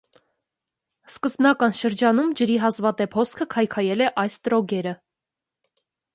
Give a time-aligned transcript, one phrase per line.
[1.11, 4.97] Սկզբնական շրջանում ջրի հազվադեպ հոսքը քայքայել է այս տրոգերը։